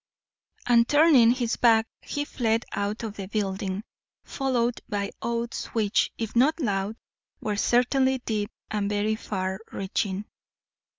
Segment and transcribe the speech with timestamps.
[0.65, 3.83] And turning his back he fled out of the building,
[4.23, 6.95] followed by oaths which, if not loud,
[7.39, 10.25] were certainly deep and very far reaching.